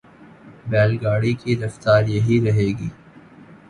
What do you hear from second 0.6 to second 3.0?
بیل گاڑی کی رفتار یہی رہے گی۔